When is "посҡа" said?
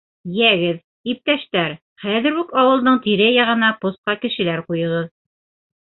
3.85-4.21